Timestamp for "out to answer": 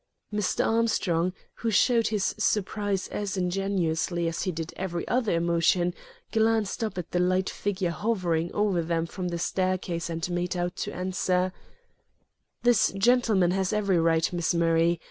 10.57-11.53